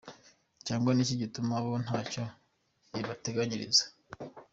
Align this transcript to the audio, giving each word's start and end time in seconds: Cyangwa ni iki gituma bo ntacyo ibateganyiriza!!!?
Cyangwa 0.67 0.91
ni 0.93 1.01
iki 1.05 1.15
gituma 1.21 1.55
bo 1.65 1.71
ntacyo 1.85 2.23
ibateganyiriza!!!? 3.01 3.83